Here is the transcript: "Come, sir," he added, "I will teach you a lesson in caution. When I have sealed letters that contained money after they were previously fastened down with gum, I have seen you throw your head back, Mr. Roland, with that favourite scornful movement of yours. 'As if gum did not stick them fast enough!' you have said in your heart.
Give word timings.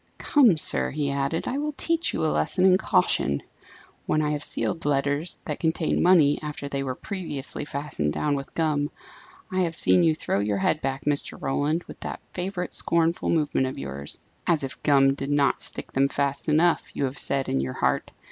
"Come, 0.17 0.57
sir," 0.57 0.89
he 0.89 1.11
added, 1.11 1.47
"I 1.47 1.59
will 1.59 1.73
teach 1.73 2.11
you 2.11 2.25
a 2.25 2.33
lesson 2.33 2.65
in 2.65 2.75
caution. 2.79 3.43
When 4.07 4.23
I 4.23 4.31
have 4.31 4.43
sealed 4.43 4.83
letters 4.83 5.37
that 5.45 5.59
contained 5.59 6.01
money 6.01 6.39
after 6.41 6.67
they 6.67 6.81
were 6.81 6.95
previously 6.95 7.65
fastened 7.65 8.11
down 8.11 8.33
with 8.33 8.55
gum, 8.55 8.89
I 9.51 9.59
have 9.59 9.75
seen 9.75 10.01
you 10.03 10.15
throw 10.15 10.39
your 10.39 10.57
head 10.57 10.81
back, 10.81 11.03
Mr. 11.05 11.39
Roland, 11.39 11.83
with 11.83 11.99
that 11.99 12.19
favourite 12.33 12.73
scornful 12.73 13.29
movement 13.29 13.67
of 13.67 13.77
yours. 13.77 14.17
'As 14.47 14.63
if 14.63 14.81
gum 14.81 15.13
did 15.13 15.29
not 15.29 15.61
stick 15.61 15.91
them 15.91 16.07
fast 16.07 16.49
enough!' 16.49 16.95
you 16.95 17.03
have 17.03 17.19
said 17.19 17.47
in 17.47 17.61
your 17.61 17.73
heart. 17.73 18.11